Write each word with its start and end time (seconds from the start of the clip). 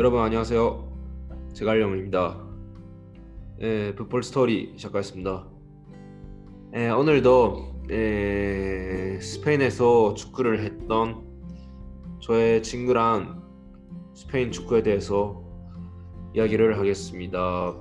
여러분 0.00 0.22
안녕하세요. 0.22 1.52
제갈영입니다. 1.52 2.42
예, 3.60 3.94
풋볼 3.96 4.22
스토리 4.22 4.72
시작하겠습니다. 4.74 5.46
예, 6.74 6.88
오늘도 6.88 7.82
예, 7.90 9.18
스페인에서 9.20 10.14
축구를 10.14 10.60
했던 10.64 11.22
저의 12.18 12.62
친구랑 12.62 13.42
스페인 14.14 14.50
축구에 14.50 14.82
대해서 14.82 15.44
이야기를 16.34 16.78
하겠습니다. 16.78 17.76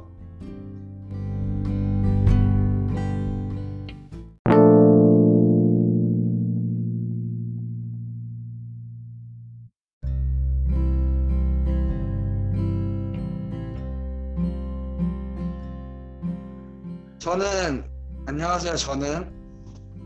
저는 17.29 17.85
안녕하세요. 18.25 18.75
저는 18.75 19.31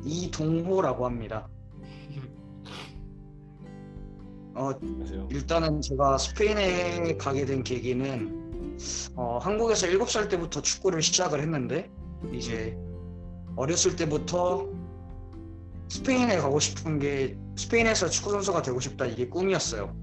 이동호라고 0.04 1.06
합니다. 1.06 1.48
어, 4.54 4.72
안녕하세요. 4.82 5.30
일단은 5.32 5.80
제가 5.80 6.18
스페인에 6.18 7.16
가게 7.16 7.46
된 7.46 7.64
계기는 7.64 8.76
어, 9.16 9.38
한국에서 9.38 9.88
7살 9.88 10.30
때부터 10.30 10.62
축구를 10.62 11.02
시작을 11.02 11.40
했는데 11.40 11.90
이제 12.34 12.78
어렸을 13.56 13.96
때부터 13.96 14.68
스페인에 15.88 16.40
가고 16.40 16.60
싶은 16.60 17.00
게 17.00 17.38
스페인에서 17.56 18.10
축구 18.10 18.32
선수가 18.32 18.64
되고 18.64 18.82
싶다 18.82 19.06
이게 19.06 19.30
꿈이었어요. 19.30 19.96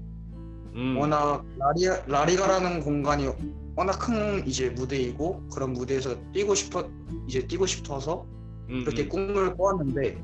음, 0.75 0.97
워낙 0.97 1.43
라리, 1.57 1.85
라리가라는 2.07 2.81
공간이 2.81 3.27
워낙 3.75 3.99
큰 3.99 4.45
이제 4.47 4.69
무대이고 4.69 5.47
그런 5.53 5.73
무대에서 5.73 6.15
뛰고 6.33 6.55
싶어 6.55 6.89
이제 7.27 7.45
뛰고 7.45 7.65
싶어서 7.65 8.25
음, 8.69 8.83
그렇게 8.83 9.03
음, 9.03 9.09
꿈을 9.09 9.55
꿔왔는데 9.55 10.15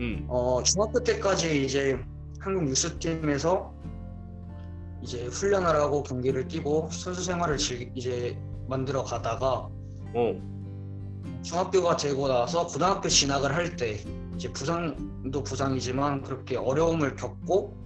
음, 0.00 0.26
어, 0.28 0.62
중학교 0.62 1.02
때까지 1.02 1.64
이제 1.64 1.98
한국 2.40 2.68
유스팀에서 2.68 3.72
이제 5.02 5.26
훈련을 5.26 5.68
하고 5.68 6.02
경기를 6.02 6.48
뛰고 6.48 6.88
선수 6.90 7.22
생활을 7.22 7.58
즐기, 7.58 7.90
이제 7.94 8.38
만들어 8.68 9.04
가다가 9.04 9.68
어, 10.14 10.40
중학교가 11.42 11.96
되고 11.96 12.28
나서 12.28 12.66
고등학교 12.66 13.08
진학을 13.08 13.54
할 13.54 13.76
때 13.76 14.00
이제 14.36 14.52
부상도 14.52 15.42
부상이지만 15.44 16.22
그렇게 16.22 16.56
어려움을 16.56 17.14
겪고 17.14 17.76
음, 17.76 17.83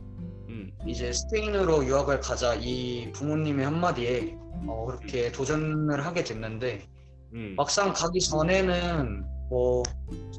이제 0.86 1.12
스페인으로 1.12 1.84
유학을 1.84 2.20
가자 2.20 2.54
이 2.54 3.10
부모님의 3.12 3.64
한마디에 3.64 4.36
어, 4.66 4.86
그렇게 4.86 5.30
도전을 5.32 6.04
하게 6.04 6.24
됐는데 6.24 6.86
음, 7.34 7.54
막상 7.56 7.92
가기 7.92 8.20
전에는 8.20 9.24
뭐 9.50 9.82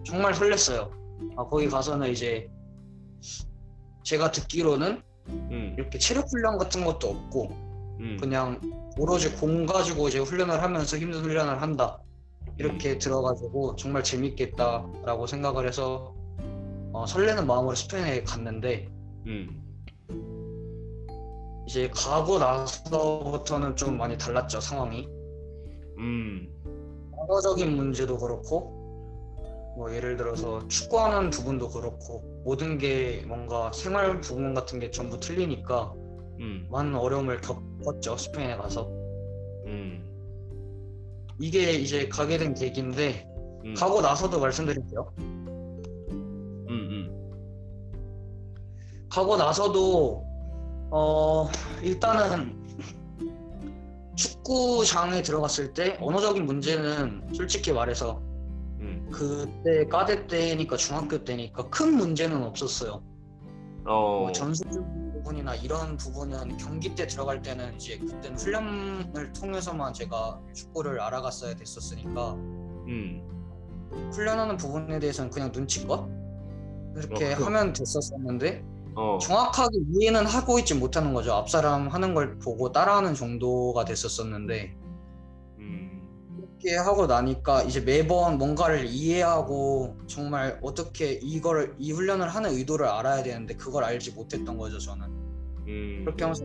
정말 0.06 0.34
설렜어요. 0.34 0.92
아, 1.38 1.46
거기 1.46 1.68
가서는 1.68 2.10
이제 2.10 2.50
제가 4.04 4.32
듣기로는 4.32 5.02
음, 5.28 5.76
이렇게 5.78 6.00
체력 6.00 6.26
훈련 6.32 6.58
같은 6.58 6.84
것도 6.84 7.10
없고 7.10 7.50
음, 8.00 8.18
그냥 8.20 8.60
오로지 8.98 9.32
공 9.36 9.66
가지고 9.66 10.08
이제 10.08 10.20
훈련을 10.20 10.62
하면서 10.62 10.98
힘든 10.98 11.22
훈련을 11.22 11.62
한다. 11.62 12.00
이렇게 12.58 12.98
들어가지고 12.98 13.76
정말 13.78 14.04
재밌겠다라고 14.04 15.28
생각을 15.28 15.68
해서 15.68 16.14
어, 16.92 17.06
설레는 17.06 17.48
마음으로 17.48 17.76
스페인에 17.76 18.24
갔는데 18.24 18.90
음, 19.28 19.69
이제 21.68 21.90
가고 21.94 22.40
나서부터는 22.40 23.76
좀 23.76 23.98
많이 23.98 24.18
달랐죠 24.18 24.60
상황이. 24.60 25.08
음, 26.00 26.50
언어적인 27.12 27.76
문제도 27.76 28.18
그렇고 28.18 28.80
뭐 29.78 29.94
예를 29.94 30.18
들어서 30.18 30.68
축구하는 30.68 31.30
부분도 31.30 31.70
그렇고 31.70 32.24
모든 32.44 32.78
게 32.78 33.24
뭔가 33.28 33.72
생활 33.72 34.20
부분 34.20 34.54
같은 34.54 34.80
게 34.80 34.90
전부 34.90 35.20
틀리니까 35.20 35.94
음, 36.40 36.68
많은 36.72 36.96
어려움을 36.96 37.40
겪었죠 37.42 38.18
스페인에 38.18 38.58
가서. 38.58 38.90
음, 39.68 40.04
이게 41.40 41.74
이제 41.74 42.10
가게 42.10 42.38
된 42.38 42.54
계기인데 42.54 43.28
음, 43.66 43.74
가고 43.76 44.02
나서도 44.02 44.40
말씀드릴게요 44.40 45.14
가고 49.10 49.38
나서도 49.38 50.24
어 50.92 51.50
일단은 51.82 52.58
축구장에 54.16 55.22
들어갔을 55.22 55.74
때 55.74 55.98
언어적인 56.02 56.46
문제는 56.46 57.30
솔직히 57.34 57.72
말해서 57.72 58.20
음, 58.82 59.10
그때 59.12 59.86
까대 59.88 60.28
때니까 60.28 60.76
중학교 60.78 61.24
때니까 61.24 61.70
큰 61.70 61.96
문제는 61.96 62.44
없었어요. 62.44 63.02
어, 63.86 64.20
뭐 64.22 64.32
전술적인 64.32 65.14
부분이나 65.14 65.56
이런 65.56 65.98
부분은 65.98 66.58
경기 66.58 66.94
때 66.96 67.08
들어갈 67.08 67.42
때는 67.42 67.76
이제 67.76 67.98
그때는 67.98 68.38
훈련을 68.38 69.34
통해서만 69.34 69.94
제가 69.94 70.40
축구를 70.54 71.00
알아갔어야 71.00 71.56
됐었으니까 71.56 72.34
음, 72.34 73.22
훈련하는 74.14 74.58
부분에 74.58 75.00
대해서는 75.00 75.32
그냥 75.32 75.52
눈치껏 75.54 76.08
이렇게 76.96 77.34
어, 77.34 77.38
그- 77.38 77.44
하면 77.46 77.74
됐었었는데 77.74 78.64
어, 79.00 79.18
정확하게 79.18 79.78
이해는 79.94 80.26
하고 80.26 80.60
있지 80.60 80.76
못하는 80.76 81.14
거죠. 81.14 81.34
앞 81.34 81.50
사람 81.50 81.88
하는 81.88 82.14
걸 82.14 82.38
보고 82.38 82.74
따라하는 82.74 83.14
정도가 83.14 83.86
됐었었는데. 83.86 84.76
음, 85.60 86.38
이렇게 86.38 86.76
하고 86.76 87.08
나니까 87.08 87.64
이제 87.64 87.80
매번 87.80 88.38
뭔가를 88.38 88.86
이해하고 88.86 89.96
정말 90.08 90.60
어떻게 90.62 91.14
이거를 91.14 91.76
이 91.80 91.94
훈련을 91.94 92.28
하는 92.28 92.50
의도를 92.52 92.88
알아야 92.88 93.24
되는데 93.24 93.56
그걸 93.56 93.86
알지 93.86 94.12
못했던 94.12 94.58
거죠 94.58 94.78
저는. 94.80 95.06
음, 95.06 96.02
그렇게 96.04 96.26
하면서 96.26 96.44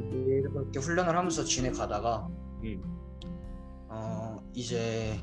그렇게 0.53 0.79
훈련을 0.79 1.17
하면서 1.17 1.43
지내가다가 1.43 2.29
음, 2.63 2.83
어 3.89 4.39
이제 4.53 5.19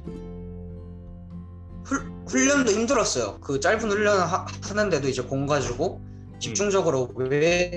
훌, 1.85 1.99
훈련도 2.27 2.71
힘들었어요. 2.71 3.39
그 3.39 3.61
짧은 3.61 3.89
훈련을 3.89 4.21
하, 4.21 4.45
하는데도 4.63 5.07
이제 5.07 5.21
공 5.21 5.45
가지고 5.45 6.10
집중적으로 6.41 7.09
왜 7.15 7.71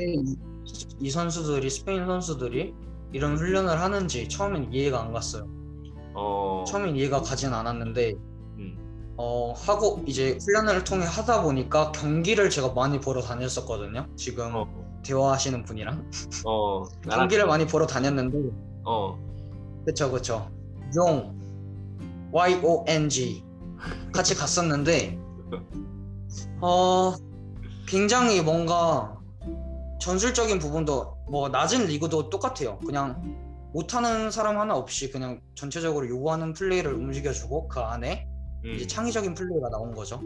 이 1.01 1.11
선수들이 1.11 1.69
스페인 1.71 2.07
선수들이 2.07 2.75
이런 3.13 3.37
훈련을 3.37 3.81
하는지 3.81 4.29
처음엔 4.29 4.73
이해가 4.73 5.03
안 5.03 5.13
갔어요. 5.13 5.47
어, 6.15 6.65
처음엔 6.67 6.97
이해가 6.97 7.23
가진 7.23 7.53
않았는데 7.53 8.15
음, 8.59 9.15
어 9.17 9.53
하고 9.53 10.03
이제 10.07 10.39
훈련을 10.43 10.85
통해 10.85 11.05
하다 11.05 11.43
보니까 11.43 11.93
경기를 11.93 12.51
제가 12.51 12.73
많이 12.73 13.01
보러 13.01 13.21
다녔었거든요. 13.21 14.07
지금 14.17 14.55
어, 14.55 14.67
대화하시는 15.05 15.65
분이랑. 15.65 16.11
어, 16.47 16.85
경기를 17.11 17.47
많이 17.47 17.67
보러 17.67 17.87
다녔는데 17.87 18.39
어, 18.85 19.19
그쵸 19.85 20.11
그쵸. 20.11 20.51
용 20.97 21.39
Y 22.33 22.61
O 22.65 22.85
N 22.89 23.09
G 23.09 23.45
같이 24.13 24.35
갔었는데 24.35 25.19
어 26.63 27.13
굉장히 27.87 28.41
뭔가 28.43 29.19
전술적인 30.01 30.59
부분도 30.59 31.17
뭐 31.31 31.49
낮은 31.49 31.87
리그도 31.87 32.31
똑같아요. 32.31 32.79
그냥 32.81 33.21
못하는 33.73 34.31
사람 34.31 34.59
하나 34.59 34.77
없이 34.77 35.11
그냥 35.11 35.41
전체적으로 35.55 36.09
요구하는 36.09 36.53
플레이를 36.53 36.93
움직여주고 36.95 37.69
그 37.69 37.81
안에 37.81 38.27
음, 38.65 38.75
이제 38.75 38.87
창의적인 38.87 39.35
플레이가 39.35 39.69
나온 39.71 39.95
거죠. 39.95 40.21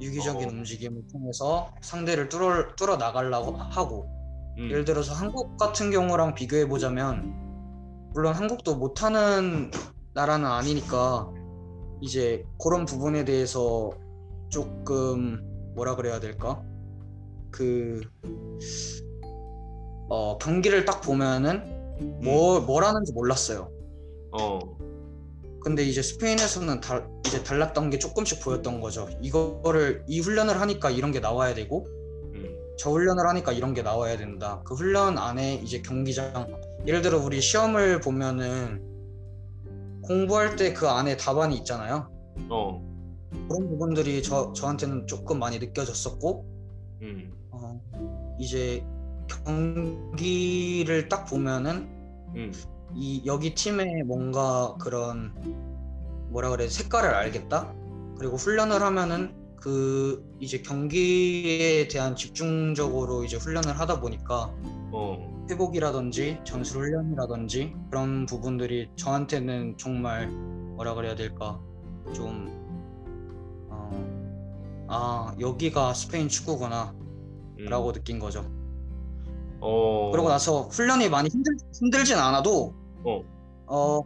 유기적인 0.00 0.48
어. 0.48 0.50
움직임을 0.50 1.02
통해서 1.12 1.70
상대를 1.80 2.28
뚫어, 2.28 2.74
뚫어 2.76 2.96
나가려고 2.96 3.56
하고 3.56 4.08
음, 4.58 4.70
예를 4.70 4.84
들어서 4.84 5.12
한국 5.12 5.56
같은 5.56 5.90
경우랑 5.90 6.34
비교해 6.34 6.66
보자면 6.66 7.34
물론 8.14 8.34
한국도 8.34 8.76
못하는 8.76 9.70
나라는 10.14 10.46
아니니까 10.46 11.30
이제 12.00 12.44
그런 12.60 12.84
부분에 12.84 13.24
대해서 13.24 13.90
조금 14.48 15.40
뭐라 15.74 15.94
그래야 15.94 16.18
될까 16.18 16.62
그 17.50 18.00
어, 20.08 20.38
경기를 20.38 20.84
딱 20.84 21.00
보면은 21.00 21.62
뭐 22.22 22.60
뭐라는지 22.60 23.12
몰랐어요. 23.12 23.70
어, 24.32 24.58
근데 25.60 25.82
이제 25.84 26.00
스페인에서는 26.00 26.80
달, 26.80 27.08
이제 27.26 27.42
달랐던 27.42 27.90
게 27.90 27.98
조금씩 27.98 28.40
보였던 28.40 28.80
거죠. 28.80 29.08
이거를 29.20 30.04
이 30.06 30.20
훈련을 30.20 30.60
하니까 30.60 30.90
이런 30.90 31.12
게 31.12 31.20
나와야 31.20 31.54
되고 31.54 31.86
음, 32.34 32.46
저 32.78 32.90
훈련을 32.90 33.26
하니까 33.26 33.52
이런 33.52 33.74
게 33.74 33.82
나와야 33.82 34.16
된다. 34.16 34.62
그 34.64 34.74
훈련 34.74 35.18
안에 35.18 35.56
이제 35.56 35.82
경기장 35.82 36.46
예를 36.86 37.02
들어 37.02 37.18
우리 37.18 37.40
시험을 37.40 38.00
보면은 38.00 38.82
공부할 40.02 40.56
때 40.56 40.72
그 40.72 40.88
안에 40.88 41.16
답안이 41.16 41.56
있잖아요. 41.58 42.08
어, 42.48 42.80
그런 43.48 43.68
부분들이 43.68 44.22
저 44.22 44.52
저한테는 44.54 45.06
조금 45.06 45.38
많이 45.38 45.58
느껴졌었고 45.58 46.46
음, 47.02 47.32
어, 47.50 47.80
이제 48.38 48.84
경기를 49.44 51.08
딱 51.08 51.24
보면은 51.26 51.88
음, 52.34 52.52
이 52.94 53.22
여기 53.26 53.54
팀의 53.54 54.04
뭔가 54.04 54.76
그런 54.80 55.32
뭐라 56.30 56.50
그래 56.50 56.68
색깔을 56.68 57.14
알겠다. 57.14 57.74
그리고 58.18 58.36
훈련을 58.36 58.82
하면은 58.82 59.34
그 59.60 60.24
이제 60.38 60.62
경기에 60.62 61.88
대한 61.88 62.14
집중적으로 62.14 63.24
이제 63.24 63.36
훈련을 63.36 63.78
하다 63.78 64.00
보니까 64.00 64.52
어, 64.92 65.46
회복이라든지 65.50 66.40
전술 66.44 66.82
훈련이라든지 66.82 67.74
그런 67.90 68.26
부분들이 68.26 68.88
저한테는 68.96 69.76
정말 69.76 70.28
뭐라 70.28 70.94
그래야 70.94 71.14
될까 71.14 71.60
좀 72.14 72.48
어, 73.68 74.86
아 74.88 75.34
여기가 75.40 75.92
스페인 75.94 76.28
축구구나 76.28 76.94
음. 77.00 77.07
라고 77.66 77.92
느낀 77.92 78.18
거죠. 78.18 78.44
어, 79.60 80.10
그러고 80.12 80.28
나서 80.28 80.62
훈련이 80.62 81.08
많이 81.08 81.28
힘들, 81.28 81.56
힘들진 81.74 82.16
않아도 82.16 82.74
어, 83.04 83.20
어, 83.66 84.02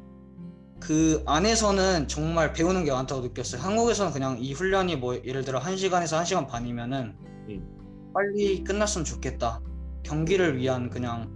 그 0.80 1.22
안에서는 1.26 2.08
정말 2.08 2.52
배우는 2.52 2.84
게 2.84 2.92
많다고 2.92 3.20
느꼈어요. 3.20 3.60
한국에서는 3.60 4.12
그냥 4.12 4.38
이 4.40 4.52
훈련이 4.54 4.96
뭐 4.96 5.14
예를 5.24 5.44
들어 5.44 5.60
1시간에서 5.60 6.20
1시간 6.22 6.48
반이면은 6.48 7.14
음. 7.48 8.10
빨리 8.14 8.64
끝났으면 8.64 9.04
좋겠다. 9.04 9.60
경기를 10.02 10.56
위한 10.58 10.88
그냥 10.90 11.30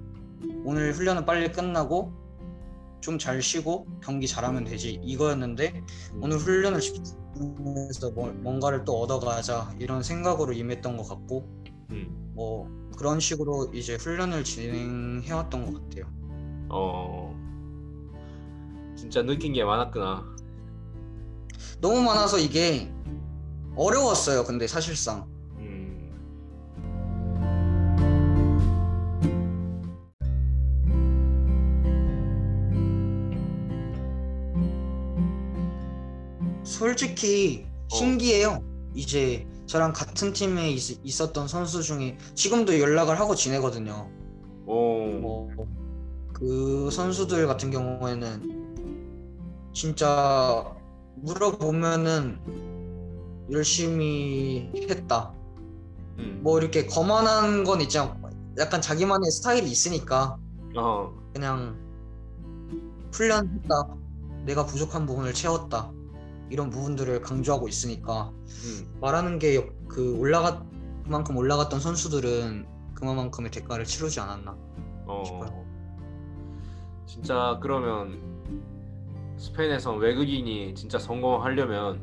오늘 0.64 0.92
훈련은 0.92 1.24
빨리 1.26 1.52
끝나고 1.52 2.12
좀 3.00 3.18
잘 3.18 3.40
쉬고 3.40 3.86
경기 4.02 4.26
잘하면 4.26 4.64
되지 4.64 5.00
이거였는데 5.04 5.82
음. 6.14 6.20
오늘 6.24 6.38
훈련을 6.38 6.80
집중해서 6.80 8.10
뭐- 8.12 8.32
뭔가를 8.32 8.84
또 8.84 9.00
얻어가자 9.00 9.74
이런 9.78 10.02
생각으로 10.02 10.52
임했던 10.52 10.96
것 10.96 11.08
같고 11.08 11.46
음. 11.90 12.32
뭐 12.34 12.68
그런 12.96 13.20
식으로 13.20 13.70
이제 13.74 13.96
훈련을 13.96 14.44
진행해왔던 14.44 15.66
것 15.66 15.82
같아요. 15.82 16.10
어, 16.68 17.34
진짜 18.96 19.22
느낀 19.22 19.52
게 19.52 19.64
많았구나. 19.64 20.36
너무 21.80 22.02
많아서 22.02 22.38
이게 22.38 22.90
어려웠어요. 23.76 24.44
근데 24.44 24.66
사실상 24.66 25.26
음, 25.58 26.10
솔직히 36.64 37.66
어. 37.92 37.96
신기해요. 37.96 38.64
이제 38.94 39.46
저랑 39.66 39.92
같은 39.92 40.32
팀에 40.32 40.70
있, 40.70 41.04
있었던 41.04 41.48
선수 41.48 41.82
중에 41.82 42.16
지금도 42.34 42.78
연락을 42.80 43.18
하고 43.18 43.34
지내거든요. 43.34 44.08
오, 44.66 45.06
뭐그 46.32 46.90
선수들 46.90 47.46
같은 47.46 47.70
경우에는 47.70 48.66
진짜 49.72 50.74
물어보면은 51.16 52.40
열심히 53.50 54.70
했다. 54.88 55.32
음. 56.18 56.40
뭐 56.42 56.58
이렇게 56.58 56.86
거만한 56.86 57.64
건 57.64 57.80
있잖아. 57.80 58.16
약간 58.58 58.80
자기만의 58.80 59.30
스타일이 59.30 59.70
있으니까 59.70 60.38
어, 60.76 61.12
그냥 61.32 61.76
훈련했다. 63.12 63.96
내가 64.44 64.64
부족한 64.64 65.06
부분을 65.06 65.34
채웠다. 65.34 65.92
이런 66.50 66.70
부분들을 66.70 67.20
강조하고 67.22 67.68
있으니까 67.68 68.30
음, 68.30 68.98
말하는 69.00 69.38
게 69.38 69.68
그 69.88 70.16
올라갔 70.18 70.64
그만큼 71.04 71.36
올라갔던 71.36 71.80
선수들은 71.80 72.66
그만큼의 72.94 73.50
대가를 73.50 73.84
치르지 73.84 74.20
않았나. 74.20 74.56
어. 75.06 75.22
싶어요. 75.24 75.64
진짜 77.06 77.58
그러면 77.62 78.20
스페인에서 79.36 79.94
외국인이 79.94 80.74
진짜 80.74 80.98
성공하려면 80.98 82.00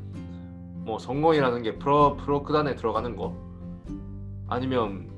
뭐 0.85 0.97
성공이라는 0.97 1.61
게 1.63 1.77
프로 1.77 2.15
프로 2.17 2.41
구단에 2.43 2.75
들어가는 2.75 3.15
거 3.15 3.35
아니면 4.47 5.09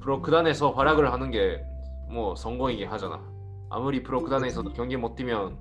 프로 0.00 0.20
구단에서 0.20 0.70
활약을 0.72 1.12
하는 1.12 1.30
게 1.30 1.62
뭐 2.08 2.36
성공이긴 2.36 2.88
하잖아. 2.88 3.20
아무리 3.68 4.02
프로 4.02 4.22
구단에서도 4.22 4.72
경기 4.74 4.96
못 4.96 5.16
뛰면 5.16 5.58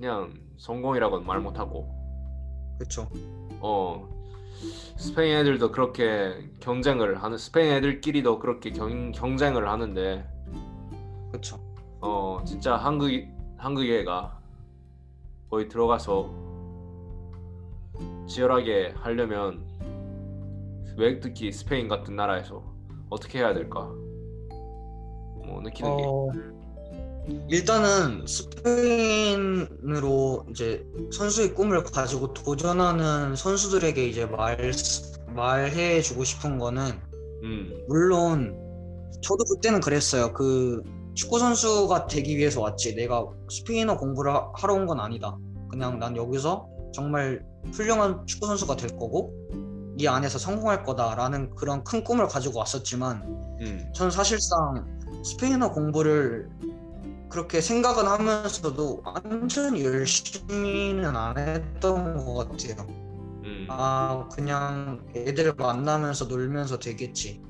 그냥 0.00 0.32
성공이라고는 0.56 1.26
말 1.26 1.40
못하고 1.40 1.86
그렇죠. 2.78 3.06
어 3.60 4.08
스페인 4.96 5.36
애들도 5.36 5.70
그렇게 5.72 6.50
경쟁을 6.58 7.22
하는 7.22 7.36
스페인 7.36 7.74
애들끼리도 7.74 8.38
그렇게 8.38 8.70
경, 8.70 9.12
경쟁을 9.12 9.68
하는데 9.68 10.26
그렇죠. 11.30 11.58
어 12.00 12.40
진짜 12.46 12.76
한국 12.76 13.10
한국 13.58 13.84
애가 13.84 14.40
거기 15.50 15.68
들어가서 15.68 16.30
치열하게 18.26 18.94
하려면 18.96 19.68
외 20.96 21.20
특히 21.20 21.52
스페인 21.52 21.88
같은 21.88 22.16
나라에서 22.16 22.64
어떻게 23.10 23.40
해야 23.40 23.52
될까? 23.52 23.80
뭐 25.44 25.60
느끼는 25.62 25.96
게 25.98 26.04
어, 26.06 26.28
일단은 27.48 28.24
스페인으로 29.20 30.46
이제 30.50 30.84
선수의 31.12 31.54
꿈을 31.54 31.82
가지고 31.84 32.32
도전하는 32.32 33.36
선수들에게 33.36 34.06
이제 34.06 34.26
말 34.26 34.72
말해 35.34 36.00
주고 36.02 36.24
싶은 36.24 36.58
거는 36.58 36.92
음, 37.44 37.70
물론 37.88 38.56
저도 39.22 39.44
그때는 39.44 39.80
그랬어요. 39.80 40.32
그 40.32 40.82
축구 41.14 41.38
선수가 41.38 42.06
되기 42.06 42.36
위해서 42.36 42.60
왔지. 42.60 42.94
내가 42.96 43.24
스페인어 43.50 43.96
공부를 43.98 44.32
하- 44.34 44.50
하러 44.54 44.74
온 44.74 44.86
건 44.86 44.98
아니다. 45.00 45.36
그냥 45.70 45.98
난 45.98 46.16
여기서 46.16 46.66
정말 46.92 47.42
훌륭한 47.72 48.26
축구 48.26 48.46
선수가 48.46 48.76
될 48.76 48.90
거고 48.98 49.32
이 49.98 50.06
안에서 50.08 50.38
성공할 50.38 50.82
거다라는 50.82 51.54
그런 51.54 51.84
큰 51.84 52.02
꿈을 52.02 52.26
가지고 52.26 52.58
왔었지만 52.60 53.22
음, 53.60 53.92
저는 53.94 54.10
사실상 54.10 54.84
스페인어 55.22 55.70
공부를 55.72 56.48
그렇게 57.30 57.60
생각은 57.60 58.06
하면서도 58.06 59.02
완전히 59.04 59.84
열심히는 59.84 61.16
안 61.16 61.38
했던 61.38 62.16
것 62.16 62.34
같아요. 62.34 62.86
음, 63.44 63.66
아 63.70 64.28
그냥 64.34 65.06
애들 65.16 65.54
만나면서 65.54 66.26
놀면서 66.26 66.78
되겠지. 66.78 67.42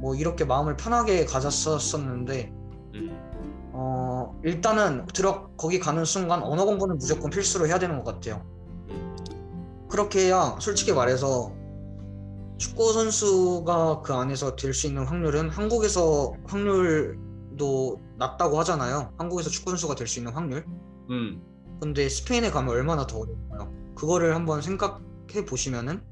뭐 0.00 0.14
이렇게 0.14 0.44
마음을 0.44 0.76
편하게 0.76 1.24
가졌었었는데 1.26 2.52
음, 2.94 3.20
어 3.72 4.38
일단은 4.44 5.06
들어 5.14 5.50
거기 5.56 5.78
가는 5.80 6.04
순간 6.04 6.42
언어 6.42 6.64
공부는 6.64 6.98
무조건 6.98 7.30
필수로 7.30 7.66
해야 7.66 7.78
되는 7.78 8.02
것 8.02 8.14
같아요. 8.14 8.44
음, 8.90 9.16
그렇게 9.90 10.26
해야 10.26 10.56
솔직히 10.60 10.92
말해서 10.92 11.52
축구 12.58 12.92
선수가 12.92 14.02
그 14.02 14.14
안에서 14.14 14.56
될 14.56 14.72
수 14.74 14.86
있는 14.86 15.04
확률은 15.06 15.50
한국에서 15.50 16.32
확률 16.46 17.18
도 17.56 18.00
낮다고 18.18 18.58
하잖아요 18.60 19.12
한국에서 19.18 19.50
축구 19.50 19.70
선수가 19.70 19.94
될 19.94 20.06
수 20.06 20.18
있는 20.20 20.32
확률 20.32 20.64
음, 21.10 21.42
근데 21.80 22.08
스페인에 22.08 22.50
가면 22.50 22.74
얼마나 22.74 23.06
더 23.06 23.18
어려울까요 23.18 23.72
그거를 23.94 24.34
한번 24.34 24.60
생각해 24.62 25.44
보시면은 25.48 26.02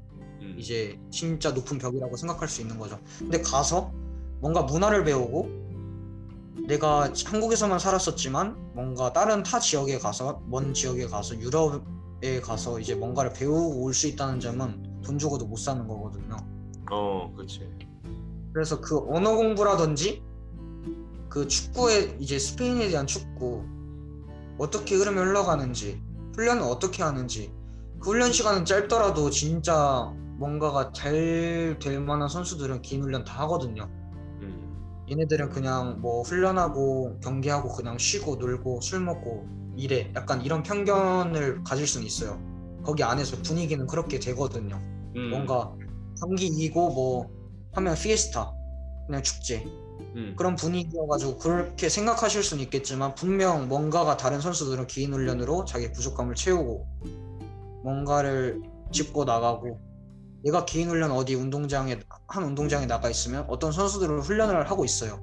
음, 0.41 0.55
이제 0.57 0.99
진짜 1.11 1.51
높은 1.51 1.77
벽이라고 1.77 2.15
생각할 2.17 2.47
수 2.47 2.61
있는 2.61 2.77
거죠. 2.79 2.99
근데 3.19 3.41
가서 3.41 3.91
뭔가 4.41 4.63
문화를 4.63 5.03
배우고 5.03 5.49
내가 6.67 7.11
한국에서만 7.25 7.79
살았었지만 7.79 8.73
뭔가 8.73 9.13
다른 9.13 9.43
타 9.43 9.59
지역에 9.59 9.99
가서 9.99 10.41
먼 10.47 10.73
지역에 10.73 11.07
가서 11.07 11.37
유럽에 11.39 12.41
가서 12.41 12.79
이제 12.79 12.95
뭔가를 12.95 13.33
배우고 13.33 13.83
올 13.83 13.93
수 13.93 14.07
있다는 14.07 14.39
점은 14.39 15.01
돈 15.03 15.17
주고도 15.19 15.45
못 15.45 15.57
사는 15.57 15.87
거거든요. 15.87 16.37
어, 16.91 17.31
그렇지. 17.35 17.69
그래서 18.53 18.79
그 18.81 18.97
언어 19.09 19.35
공부라든지 19.35 20.23
그 21.35 21.49
축구에 21.49 22.15
이제 22.17 22.39
스페인에 22.39 22.87
대한 22.87 23.05
축구 23.05 23.65
어떻게 24.57 24.95
흐름이 24.95 25.17
흘러가는지 25.17 26.01
훈련은 26.33 26.63
어떻게 26.63 27.03
하는지 27.03 27.51
그 27.99 28.11
훈련 28.11 28.31
시간은 28.31 28.63
짧더라도 28.63 29.29
진짜 29.31 30.13
뭔가가 30.37 30.93
잘 30.93 31.77
될 31.81 31.99
만한 31.99 32.29
선수들은 32.29 32.81
긴 32.83 33.03
훈련 33.03 33.25
다 33.25 33.41
하거든요. 33.41 33.89
음, 34.43 35.05
얘네들은 35.11 35.49
그냥 35.49 35.99
뭐 35.99 36.21
훈련하고 36.21 37.19
경기하고 37.19 37.67
그냥 37.67 37.97
쉬고 37.97 38.37
놀고 38.37 38.79
술 38.79 39.01
먹고 39.01 39.45
이래 39.75 40.13
약간 40.15 40.41
이런 40.41 40.63
편견을 40.63 41.65
가질 41.65 41.85
수는 41.85 42.07
있어요. 42.07 42.39
거기 42.81 43.03
안에서 43.03 43.35
분위기는 43.43 43.85
그렇게 43.87 44.19
되거든요. 44.19 44.77
음, 45.17 45.31
뭔가 45.31 45.73
경기 46.17 46.45
이기고 46.45 46.93
뭐 46.93 47.29
하면 47.73 47.93
피에스타 47.93 48.53
그냥 49.07 49.21
축제 49.21 49.65
음, 50.15 50.33
그런 50.37 50.55
분위기여가지고 50.55 51.37
그렇게 51.37 51.89
생각하실 51.89 52.43
수는 52.43 52.63
있겠지만 52.63 53.15
분명 53.15 53.67
뭔가가 53.67 54.17
다른 54.17 54.39
선수들은 54.39 54.87
긴 54.87 55.13
훈련으로 55.13 55.65
자기 55.65 55.91
부족함을 55.91 56.35
채우고 56.35 56.87
뭔가를 57.83 58.61
짚고 58.91 59.25
나가고 59.25 59.79
내가 60.43 60.65
긴 60.65 60.89
훈련 60.89 61.11
어디 61.11 61.35
운동장에 61.35 61.99
한 62.27 62.43
운동장에 62.43 62.85
나가 62.85 63.09
있으면 63.09 63.45
어떤 63.47 63.71
선수들은 63.71 64.19
훈련을 64.19 64.69
하고 64.69 64.85
있어요. 64.85 65.19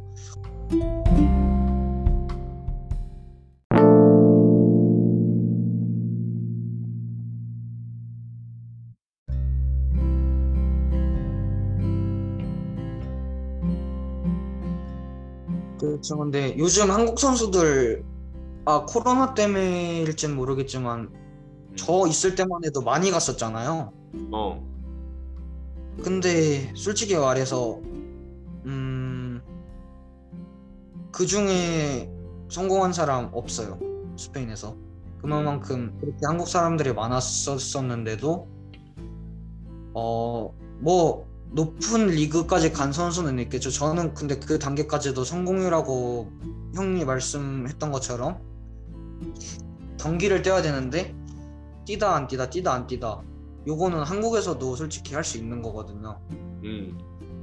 그렇죠. 15.83 16.17
근데 16.17 16.55
요즘 16.59 16.93
한국 16.93 17.19
선수들 17.19 18.05
아 18.65 18.87
코로나 18.87 19.35
때문에일진 19.35 20.37
모르겠지만 20.37 21.01
음. 21.13 21.75
저 21.75 22.07
있을 22.07 22.37
때만 22.37 22.65
해도 22.65 22.83
많이 22.83 23.11
갔었잖아요. 23.11 23.93
어. 24.31 24.73
근데 26.05 26.73
솔직히 26.77 27.17
말해서 27.17 27.81
음, 28.67 29.43
그 31.11 31.27
중에 31.27 32.09
성공한 32.49 32.93
사람 32.93 33.31
없어요. 33.33 33.81
스페인에서. 34.17 34.77
그만큼 35.21 35.97
그렇게 36.01 36.19
한국 36.25 36.47
사람들이 36.47 36.93
많았었는데도 36.93 38.49
어, 39.95 40.55
뭐 40.79 41.32
높은 41.53 42.07
리그까지 42.07 42.73
간 42.73 42.93
선수는 42.93 43.39
있겠죠. 43.41 43.71
저는 43.71 44.15
근데 44.15 44.39
그 44.39 44.59
단계까지도 44.59 45.23
성공이라고 45.25 46.31
형이 46.75 47.05
말씀했던 47.05 47.93
것처럼 47.93 48.41
경기를 49.99 50.43
뛰어야 50.43 50.63
되는데 50.63 51.15
뛰다 51.85 52.15
안 52.15 52.27
뛰다 52.27 52.49
뛰다 52.49 52.73
안 52.73 52.87
뛰다 52.87 53.23
요거는 53.67 54.03
한국에서도 54.03 54.77
솔직히 54.77 55.15
할 55.15 55.23
수 55.25 55.37
있는 55.39 55.63
거거든요. 55.63 56.19
음. 56.65 56.99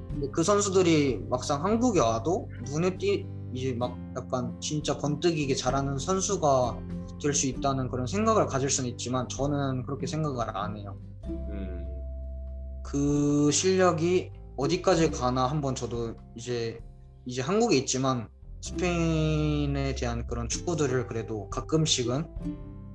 근데 0.10 0.28
그 0.32 0.44
선수들이 0.44 1.26
막상 1.30 1.64
한국에 1.64 2.00
와도 2.00 2.50
눈에 2.72 2.98
띄 2.98 3.26
이제 3.54 3.74
막 3.74 3.98
약간 4.18 4.60
진짜 4.60 4.98
번뜩이게 4.98 5.56
잘하는 5.56 5.98
선수가 6.00 6.80
될 7.22 7.34
수 7.34 7.48
있다는 7.48 7.90
그런 7.90 8.08
생각을 8.08 8.48
가질 8.48 8.70
수는 8.70 8.90
있지만 8.92 9.28
저는 9.30 9.86
그렇게 9.86 10.08
생각을 10.08 10.56
안 10.58 10.78
해요. 10.78 10.98
음. 11.26 11.86
그 12.92 13.52
실력이 13.52 14.32
어디까지 14.58 15.12
가나 15.12 15.46
한번 15.46 15.76
저도 15.76 16.16
이제 16.36 16.82
이제 17.26 17.42
한국에 17.42 17.78
있지만 17.78 18.28
스페인에 18.62 19.94
대한 19.94 20.26
그런 20.26 20.50
축구들을 20.50 21.06
그래도 21.06 21.50
가끔씩은 21.50 22.28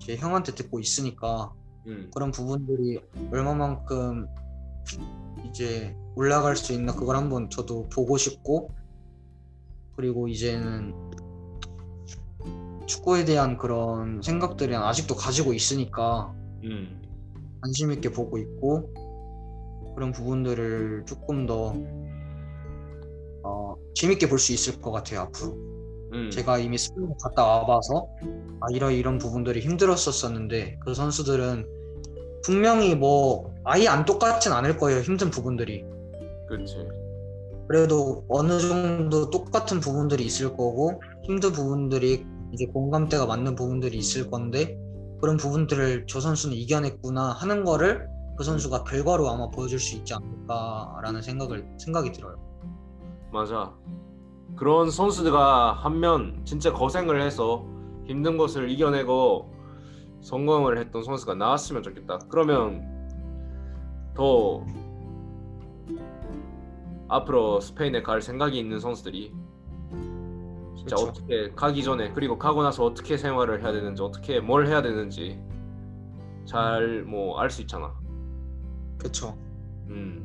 제 0.01 0.17
형한테 0.17 0.55
듣고 0.55 0.81
있으니까 0.81 1.53
음. 1.87 2.11
그런 2.13 2.33
부분들이 2.33 3.01
얼마만큼 3.31 4.27
이제 5.49 5.97
올라갈 6.17 6.57
수 6.57 6.73
있나 6.73 6.93
그걸 6.93 7.17
한번 7.17 7.49
저도 7.49 7.89
보고 7.89 8.17
싶고 8.17 8.71
그리고 9.95 10.27
이제는 10.27 10.93
축구에 12.87 13.25
대한 13.25 13.57
그런 13.57 14.21
생각들이 14.23 14.75
아직도 14.75 15.15
가지고 15.15 15.53
있으니까 15.55 16.35
음. 16.65 17.01
관심 17.63 17.93
있게 17.93 18.11
보고 18.11 18.37
있고 18.39 18.93
그런 19.95 20.13
부분들을 20.13 21.05
조금 21.07 21.47
더 21.47 21.75
어, 23.43 23.77
재밌게 23.95 24.29
볼 24.29 24.39
수 24.39 24.53
있을 24.53 24.81
것 24.81 24.91
같아요 24.91 25.21
앞으로 25.21 25.53
음. 26.13 26.31
제가 26.31 26.59
이미 26.59 26.79
스페인 26.79 27.13
갔다 27.23 27.45
와봐서 27.45 28.07
아 28.61 28.67
이런 28.73 28.93
이런 28.93 29.19
부분들이 29.19 29.61
힘들었었었는데 29.61 30.79
그 30.85 30.95
선수들은 30.95 31.67
분명히 32.45 32.95
뭐 32.95 33.53
아예 33.65 33.89
안 33.89 34.05
똑같진 34.05 34.53
않을 34.53 34.77
거예요 34.77 35.01
힘든 35.01 35.31
부분들이 35.31 35.85
그렇지. 36.49 36.77
그래도 37.69 38.25
어느 38.29 38.59
정도 38.61 39.31
똑같은 39.31 39.81
부분들이 39.81 40.25
있을 40.25 40.51
거고 40.51 41.01
힘든 41.23 41.53
부분들이 41.53 42.27
이제 42.53 42.67
공감대가 42.67 43.27
맞는 43.27 43.55
부분들이 43.55 43.97
있을 43.97 44.31
건데 44.31 44.79
그런 45.21 45.39
부분들을 45.39 46.05
저 46.07 46.21
선수는 46.21 46.55
이겨냈구나 46.55 47.33
하는 47.33 47.65
거를 47.65 48.07
그 48.37 48.45
선수가 48.45 48.85
결과로 48.85 49.29
아마 49.29 49.49
보여줄 49.49 49.79
수 49.79 49.97
있지 49.97 50.15
않을까라는 50.15 51.23
생각을 51.23 51.69
생각이 51.79 52.13
들어요. 52.13 52.37
맞아. 53.33 53.75
그런 54.57 54.91
선수가 54.91 55.73
하면 55.73 56.43
진짜 56.45 56.73
고생을 56.73 57.21
해서 57.23 57.67
힘든 58.07 58.37
것을 58.37 58.71
이겨내고 58.71 59.53
성공을 60.21 60.79
했던 60.79 61.03
선수가 61.03 61.35
나왔으면 61.35 61.83
좋겠다. 61.83 62.19
그러면 62.29 62.83
더 64.15 64.65
앞으로 67.09 67.61
스페인에 67.61 68.03
갈 68.03 68.23
생각이 68.23 68.59
있는 68.59 68.81
선수들이 68.81 69.33
진짜 70.77 70.97
그렇죠. 70.97 71.09
어떻게 71.09 71.51
가기 71.53 71.83
전에 71.83 72.13
그리고 72.13 72.39
가고 72.39 72.63
나서 72.63 72.85
어떻게 72.85 73.17
생활을 73.17 73.63
해야 73.63 73.73
되는지 73.73 74.03
어떻게 74.03 74.41
뭘 74.41 74.67
해야 74.67 74.83
되는지 74.83 75.41
잘 76.47 77.05
뭐 77.07 77.39
알 77.41 77.51
수 77.51 77.63
있잖아. 77.63 77.95
그렇죠. 79.05 79.37
음. 79.89 80.25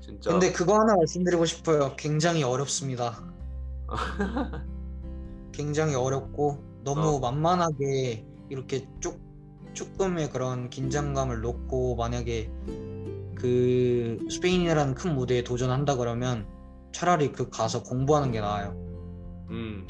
진짜 0.00 0.30
근데 0.30 0.52
그거 0.52 0.78
하나 0.78 0.94
말씀드리고 0.94 1.44
싶어요. 1.44 1.96
굉장히 1.96 2.44
어렵습니다. 2.44 3.24
굉장히 5.52 5.96
어렵고 5.96 6.62
너무 6.84 7.16
어. 7.16 7.18
만만하게 7.18 8.24
이렇게 8.48 8.86
쭉 9.00 9.20
조금의 9.72 10.30
그런 10.30 10.70
긴장감을 10.70 11.40
놓고 11.40 11.96
만약에 11.96 12.50
그 13.34 14.18
스페인이라는 14.30 14.94
큰 14.94 15.16
무대에 15.16 15.42
도전한다 15.42 15.96
그러면 15.96 16.46
차라리 16.92 17.32
그 17.32 17.50
가서 17.50 17.82
공부하는 17.82 18.30
게 18.30 18.40
나아요. 18.40 18.76
음. 19.50 19.86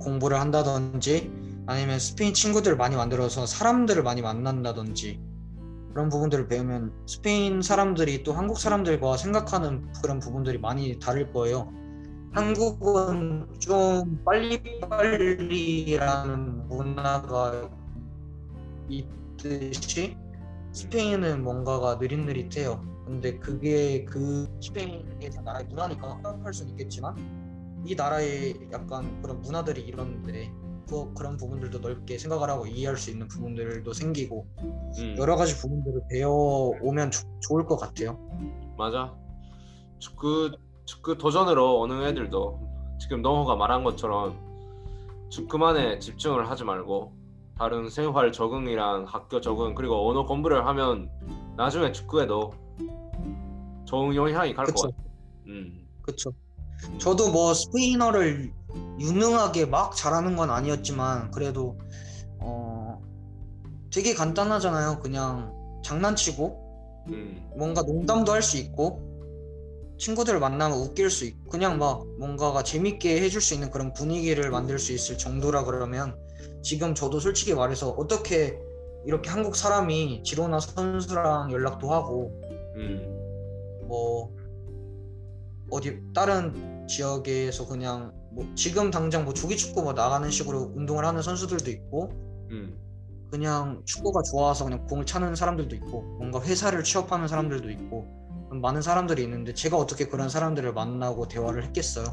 공부를 0.00 0.40
한다든지 0.40 1.30
아니면 1.66 1.98
스페인 1.98 2.32
친구들 2.32 2.76
많이 2.76 2.96
만들어서 2.96 3.44
사람들을 3.44 4.02
많이 4.02 4.22
만난다든지 4.22 5.20
그런 5.92 6.08
부분들을 6.08 6.48
배우면 6.48 6.92
스페인 7.06 7.62
사람들이 7.62 8.22
또 8.22 8.32
한국 8.32 8.58
사람들과 8.58 9.16
생각하는 9.16 9.90
그런 10.02 10.20
부분들이 10.20 10.58
많이 10.58 10.98
다를 10.98 11.32
거예요. 11.32 11.72
한국은 12.32 13.46
좀 13.58 14.22
빨리빨리라는 14.24 16.68
문화가 16.68 17.70
있듯이 18.88 20.16
스페인은 20.72 21.42
뭔가가 21.42 21.96
느릿느릿해요. 21.96 22.86
근데 23.06 23.38
그게 23.38 24.04
그 24.04 24.46
스페인의 24.60 25.30
나라의 25.42 25.64
문화니까 25.66 26.14
생각할 26.14 26.52
수는 26.52 26.72
있겠지만 26.72 27.16
이 27.86 27.94
나라의 27.94 28.68
약간 28.72 29.22
그런 29.22 29.40
문화들이 29.40 29.80
이런데 29.80 30.52
그, 30.88 31.12
그런 31.14 31.36
부분들도 31.36 31.78
넓게 31.80 32.16
생각을 32.18 32.48
하고 32.48 32.66
이해할 32.66 32.96
수 32.96 33.10
있는 33.10 33.28
부분들도 33.28 33.92
생기고 33.92 34.46
음. 34.98 35.14
여러 35.18 35.36
가지 35.36 35.56
부분들을 35.56 36.02
배워오면 36.10 37.10
좋- 37.10 37.26
좋을 37.40 37.66
것 37.66 37.76
같아요. 37.76 38.18
맞아. 38.76 39.14
축구 39.98 40.50
축구 40.84 41.18
도전으로 41.18 41.80
오는 41.80 42.02
애들도 42.04 42.96
지금 42.98 43.20
노호가 43.20 43.56
말한 43.56 43.84
것처럼 43.84 44.38
축구만에 45.28 45.98
집중을 45.98 46.48
하지 46.48 46.64
말고 46.64 47.12
다른 47.58 47.90
생활 47.90 48.32
적응이랑 48.32 49.04
학교 49.06 49.40
적응 49.40 49.74
그리고 49.74 50.08
언어 50.08 50.24
공부를 50.24 50.66
하면 50.66 51.10
나중에 51.56 51.92
축구에도 51.92 52.54
좋은 53.84 54.14
영향이 54.14 54.54
갈 54.54 54.64
것. 54.66 54.74
같아. 54.82 54.96
음. 55.48 55.86
그쵸. 56.02 56.30
저도 56.98 57.30
뭐 57.32 57.52
스페인어를 57.52 58.52
유능하게 59.00 59.66
막 59.66 59.94
잘하는 59.96 60.36
건 60.36 60.50
아니었지만 60.50 61.30
그래도 61.30 61.78
어 62.40 63.00
되게 63.92 64.14
간단하잖아요. 64.14 65.00
그냥 65.00 65.52
장난치고 65.84 67.04
음. 67.08 67.50
뭔가 67.56 67.82
농담도 67.82 68.32
할 68.32 68.42
수 68.42 68.56
있고 68.58 69.06
친구들 69.98 70.38
만나면 70.38 70.78
웃길 70.78 71.10
수 71.10 71.24
있고 71.24 71.50
그냥 71.50 71.78
막 71.78 72.06
뭔가가 72.18 72.62
재밌게 72.62 73.20
해줄 73.20 73.40
수 73.40 73.54
있는 73.54 73.70
그런 73.70 73.92
분위기를 73.92 74.50
만들 74.50 74.78
수 74.78 74.92
있을 74.92 75.18
정도라 75.18 75.64
그러면 75.64 76.16
지금 76.62 76.94
저도 76.94 77.18
솔직히 77.18 77.54
말해서 77.54 77.90
어떻게 77.90 78.58
이렇게 79.06 79.30
한국 79.30 79.56
사람이 79.56 80.22
지로나 80.22 80.60
선수랑 80.60 81.50
연락도 81.50 81.90
하고 81.92 82.40
음. 82.76 83.86
뭐 83.88 84.30
어디 85.70 85.98
다른 86.14 86.86
지역에서 86.86 87.66
그냥 87.66 88.12
뭐 88.38 88.46
지금 88.54 88.92
당장 88.92 89.24
뭐 89.24 89.34
조기 89.34 89.56
축구 89.56 89.82
뭐 89.82 89.92
나가는 89.92 90.30
식으로 90.30 90.72
운동을 90.76 91.04
하는 91.04 91.22
선수들도 91.22 91.70
있고 91.72 92.10
음. 92.52 92.78
그냥 93.32 93.82
축구가 93.84 94.22
좋아서 94.30 94.64
그냥 94.64 94.86
공을 94.86 95.04
차는 95.04 95.34
사람들도 95.34 95.74
있고 95.74 96.02
뭔가 96.18 96.40
회사를 96.40 96.84
취업하는 96.84 97.26
사람들도 97.26 97.68
있고 97.70 98.06
많은 98.50 98.80
사람들이 98.80 99.24
있는데 99.24 99.52
제가 99.52 99.76
어떻게 99.76 100.06
그런 100.06 100.28
사람들을 100.28 100.72
만나고 100.72 101.26
대화를 101.26 101.64
했겠어요. 101.64 102.06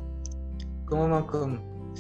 그만큼 0.88 1.94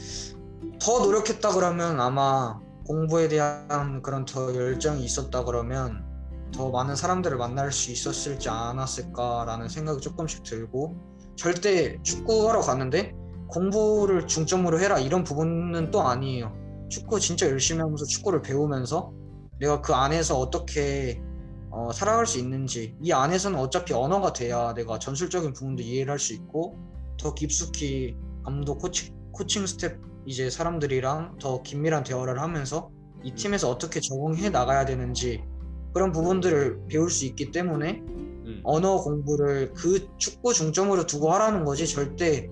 더 0.81 0.99
노력했다 1.05 1.53
그러면 1.53 2.01
아마 2.01 2.59
공부에 2.87 3.27
대한 3.27 4.01
그런 4.01 4.25
더 4.25 4.53
열정이 4.55 5.03
있었다 5.03 5.45
그러면 5.45 6.03
더 6.51 6.71
많은 6.71 6.95
사람들을 6.95 7.37
만날 7.37 7.71
수 7.71 7.91
있었을지 7.91 8.49
않았을까라는 8.49 9.69
생각이 9.69 10.01
조금씩 10.01 10.43
들고 10.43 10.95
절대 11.35 12.01
축구하러 12.01 12.61
갔는데 12.61 13.13
공부를 13.47 14.27
중점으로 14.27 14.79
해라 14.79 14.99
이런 14.99 15.23
부분은 15.23 15.91
또 15.91 16.01
아니에요. 16.01 16.53
축구 16.89 17.19
진짜 17.19 17.49
열심히 17.49 17.81
하면서 17.81 18.05
축구를 18.05 18.41
배우면서 18.41 19.11
내가 19.59 19.81
그 19.81 19.93
안에서 19.93 20.37
어떻게 20.37 21.21
어, 21.71 21.91
살아갈 21.91 22.25
수 22.25 22.39
있는지 22.39 22.95
이 23.01 23.11
안에서는 23.11 23.59
어차피 23.59 23.93
언어가 23.93 24.33
돼야 24.33 24.73
내가 24.73 24.97
전술적인 24.99 25.53
부분도 25.53 25.83
이해를 25.83 26.11
할 26.11 26.19
수 26.19 26.33
있고 26.33 26.77
더 27.17 27.33
깊숙이 27.33 28.15
감독 28.43 28.79
코치, 28.79 29.13
코칭 29.31 29.65
스태프 29.65 29.99
이제 30.25 30.49
사람들이랑 30.49 31.37
더 31.39 31.61
긴밀한 31.61 32.03
대화를 32.03 32.41
하면서 32.41 32.89
이 33.23 33.33
팀에서 33.33 33.69
어떻게 33.69 33.99
적응해 33.99 34.49
나가야 34.49 34.85
되는지 34.85 35.43
그런 35.93 36.11
부분들을 36.11 36.87
배울 36.89 37.09
수 37.09 37.25
있기 37.25 37.51
때문에 37.51 38.03
음. 38.07 38.61
언어 38.63 38.97
공부를 38.97 39.73
그 39.73 40.07
축구 40.17 40.53
중점으로 40.53 41.05
두고 41.05 41.31
하라는 41.33 41.63
거지 41.65 41.87
절대 41.87 42.49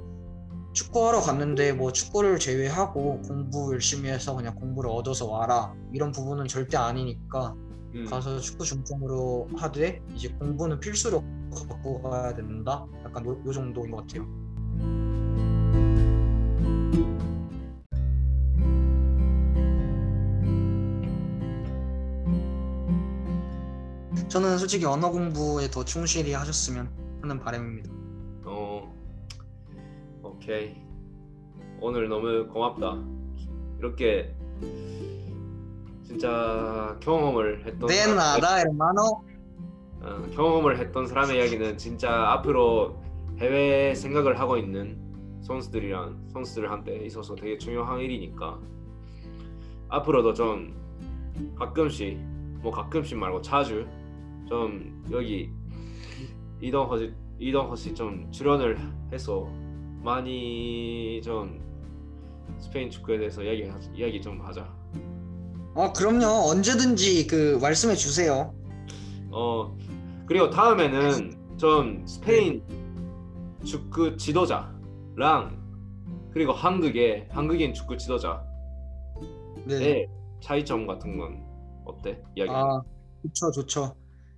축구하러 0.74 1.22
갔는데 1.22 1.74
뭐 1.74 1.92
축구를 1.92 2.40
제외하고 2.40 3.22
공부 3.22 3.72
열심히 3.74 4.10
해서 4.10 4.36
그냥 4.36 4.56
공부를 4.56 4.90
얻어서 4.90 5.28
와라. 5.28 5.74
이런 5.94 6.12
부분은 6.12 6.48
절대 6.48 6.78
아니니까 6.78 7.54
음. 7.94 8.06
가서 8.10 8.40
축구 8.40 8.66
중점으로 8.66 9.50
하되 9.56 10.02
이제 10.16 10.30
공부는 10.30 10.80
필수로 10.80 11.24
갖고 11.56 12.02
가야 12.02 12.34
된다. 12.34 12.86
약간 13.06 13.24
요, 13.26 13.40
요 13.46 13.52
정도인 13.52 13.92
것 13.92 13.98
같아요. 13.98 14.28
저는 24.28 24.58
솔직히 24.58 24.86
언어 24.86 25.12
공부에 25.12 25.70
더 25.70 25.86
충실히 25.86 26.34
하셨으면 26.34 26.90
하는 27.22 27.40
바람입니다. 27.40 27.92
어, 27.92 28.03
오케이. 30.44 30.76
오늘 31.80 32.10
너무 32.10 32.48
고맙다. 32.48 32.98
이렇게 33.80 34.36
진짜 36.04 36.98
경험을 37.02 37.66
했던 37.66 37.88
네 37.88 37.96
사람- 37.96 38.16
나다 38.18 38.58
hermano 38.60 39.24
어, 40.02 40.22
경험을 40.36 40.78
했던 40.80 41.08
사람의 41.08 41.38
이야기는 41.38 41.78
진짜 41.78 42.32
앞으로 42.34 43.02
해외 43.40 43.96
생각을 43.96 44.38
하고 44.40 44.58
있는 44.58 44.98
선수들이랑 45.44 46.28
선수들한테 46.34 47.06
있어서 47.06 47.36
되게 47.36 47.58
중요한 47.58 48.00
일이니까 48.02 48.60
앞으로도 49.90 50.34
좀 50.34 50.76
가끔씩 51.58 52.18
뭐 52.62 52.72
가끔씩 52.72 53.18
말고 53.18 53.42
자주 53.42 53.86
좀 54.48 55.04
여기 55.12 55.52
이동 56.62 56.90
허시 56.90 57.14
이동 57.40 57.70
허시 57.70 57.94
좀 57.96 58.30
출연을 58.32 58.78
해서 59.12 59.48
많이 60.04 61.22
좀 61.24 61.62
스페인 62.60 62.90
축구에 62.90 63.18
대해서 63.18 63.42
이야기 63.42 63.72
이야기 63.96 64.22
좀 64.22 64.42
하자. 64.42 64.68
어 65.76 65.92
그럼요 65.94 66.28
언제든지 66.52 67.26
그 67.26 67.58
말씀해 67.60 67.96
주세요 67.96 68.54
어 69.32 69.76
그리고 70.28 70.52
다음에는 70.52 71.58
좀 71.58 72.06
스페인 72.06 72.62
축구 73.64 74.16
지도자랑 74.18 75.58
그리고 76.32 76.52
한국의 76.52 77.28
한국인 77.32 77.74
축구 77.74 77.98
지도자의 77.98 78.38
네. 79.66 80.08
차이점 80.42 80.86
같은 80.86 81.18
건 81.18 81.44
어때? 81.86 82.22
이야기. 82.36 82.52
아 82.52 82.82
좋죠 83.24 83.52
좋죠 83.52 83.96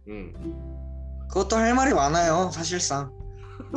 음. 0.07 0.31
그것도 1.27 1.57
할 1.57 1.75
말이 1.75 1.93
많아요 1.93 2.50
사실상 2.51 3.12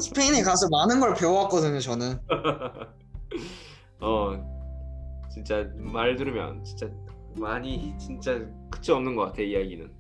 스페인에 0.00 0.42
가서 0.42 0.68
많은 0.70 1.00
걸 1.00 1.14
배워왔거든요 1.14 1.80
저는 1.80 2.18
어 4.00 4.32
진짜 5.32 5.66
말 5.76 6.16
들으면 6.16 6.62
진짜 6.64 6.88
많이 7.36 7.94
진짜 7.98 8.32
끝이 8.70 8.90
없는 8.90 9.14
것 9.14 9.26
같아 9.26 9.42
이야기는. 9.42 9.92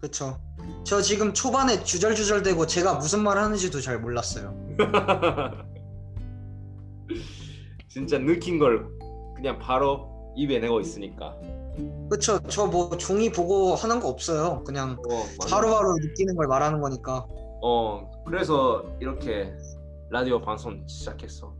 그쵸 0.00 0.38
저 0.84 1.00
지금 1.02 1.32
초반에 1.34 1.82
주절주절대고 1.82 2.66
제가 2.66 2.94
무슨 2.94 3.22
말 3.22 3.38
하는지도 3.38 3.80
잘 3.80 3.98
몰랐어요 4.00 4.54
진짜 7.88 8.18
느낀 8.18 8.58
걸 8.58 8.86
그냥 9.34 9.58
바로 9.58 10.32
입에 10.36 10.58
내고 10.58 10.80
있으니까. 10.80 11.34
그쵸 12.10 12.38
저 12.48 12.66
뭐 12.66 12.96
종이 12.96 13.30
보고 13.30 13.74
하는 13.74 14.00
거 14.00 14.08
없어요 14.08 14.62
그냥 14.64 14.96
어. 15.10 15.24
바로바로 15.50 15.94
느끼는 16.00 16.34
걸 16.36 16.46
말하는 16.46 16.80
거니까 16.80 17.26
어 17.62 18.10
그래서 18.26 18.84
이렇게 19.00 19.52
라디오 20.10 20.40
방송 20.40 20.82
시작했어. 20.86 21.54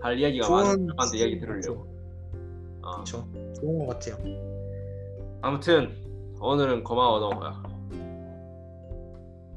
할 0.00 0.18
이야기가 0.18 0.46
좋은- 0.46 0.50
많은 0.52 0.86
사람한테 0.86 1.18
이야기 1.18 1.38
들으려고. 1.40 1.86
어. 2.82 2.98
그쵸 2.98 3.26
좋은 3.60 3.78
것 3.86 3.98
같아요 3.98 4.16
아무튼 5.42 5.94
오늘은 6.40 6.84
고마워 6.84 7.18
너야. 7.18 7.62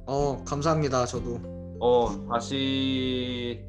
어 0.07 0.43
감사합니다 0.43 1.05
저도 1.05 1.39
어 1.79 2.07
다시 2.27 3.63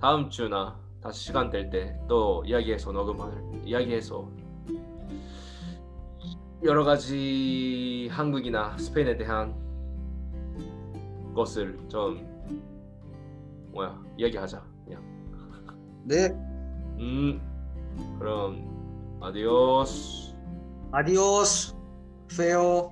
다음 0.00 0.28
주나 0.30 0.80
다시 1.02 1.26
시간 1.26 1.50
될 1.50 1.68
때 1.70 1.94
또 2.08 2.42
이야기해서 2.46 2.90
녹음을 2.90 3.62
이야기해서 3.64 4.26
여러 6.64 6.82
가지 6.84 8.08
한국이나 8.10 8.76
스페인에 8.78 9.16
대한 9.16 9.54
것을 11.34 11.78
좀 11.88 12.26
뭐야 13.72 13.98
이야기하자 14.18 14.62
그냥. 14.84 15.02
네 16.04 16.52
음 16.98 17.40
그럼 18.18 19.18
아디오스. 19.20 20.34
아디오스 20.92 21.74
페오 22.36 22.90